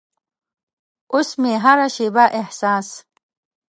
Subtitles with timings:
[1.13, 2.87] اوس مې هره شیبه احساس